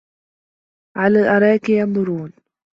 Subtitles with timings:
[0.97, 2.33] عَلَى الأَرائِكِ يَنظُرونَ